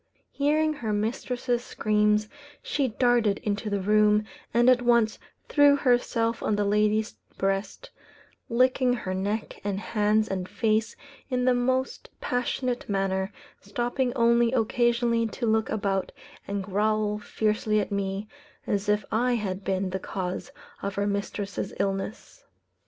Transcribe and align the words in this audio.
Hearing 0.31 0.73
her 0.73 0.91
mistress's 0.93 1.63
screams, 1.63 2.27
she 2.63 2.87
darted 2.87 3.37
into 3.43 3.69
the 3.69 3.79
room, 3.81 4.23
and 4.51 4.67
at 4.67 4.81
once 4.81 5.19
threw 5.47 5.75
herself 5.75 6.41
on 6.41 6.55
the 6.55 6.65
lady's 6.65 7.15
breast, 7.37 7.91
licking 8.49 8.93
her 8.93 9.13
neck 9.13 9.61
and 9.63 9.79
hands 9.79 10.27
and 10.27 10.49
face 10.49 10.95
in 11.29 11.45
the 11.45 11.53
most 11.53 12.09
passionate 12.19 12.89
manner, 12.89 13.31
stopping 13.61 14.11
only 14.15 14.51
occasionally 14.53 15.27
to 15.27 15.45
look 15.45 15.69
about 15.69 16.11
and 16.47 16.63
growl 16.63 17.19
fiercely 17.19 17.79
at 17.79 17.91
me, 17.91 18.27
as 18.65 18.89
if 18.89 19.05
I 19.11 19.33
had 19.35 19.63
been 19.63 19.91
the 19.91 19.99
cause 19.99 20.51
of 20.81 20.95
her 20.95 21.05
mistress's 21.05 21.75
illness. 21.79 22.43